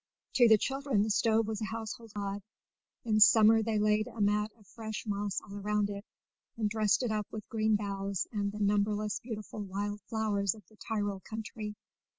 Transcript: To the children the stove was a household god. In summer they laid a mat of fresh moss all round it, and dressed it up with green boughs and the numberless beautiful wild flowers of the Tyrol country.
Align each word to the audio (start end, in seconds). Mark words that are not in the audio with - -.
To 0.33 0.47
the 0.47 0.57
children 0.57 1.03
the 1.03 1.11
stove 1.11 1.45
was 1.47 1.61
a 1.61 1.65
household 1.65 2.11
god. 2.15 2.41
In 3.05 3.19
summer 3.19 3.61
they 3.61 3.77
laid 3.77 4.07
a 4.07 4.19
mat 4.19 4.51
of 4.57 4.65
fresh 4.65 5.05
moss 5.05 5.39
all 5.41 5.57
round 5.59 5.91
it, 5.91 6.03
and 6.57 6.67
dressed 6.67 7.03
it 7.03 7.11
up 7.11 7.27
with 7.29 7.47
green 7.49 7.75
boughs 7.75 8.25
and 8.31 8.51
the 8.51 8.57
numberless 8.57 9.19
beautiful 9.19 9.61
wild 9.61 10.01
flowers 10.09 10.55
of 10.55 10.63
the 10.69 10.75
Tyrol 10.77 11.19
country. 11.19 11.75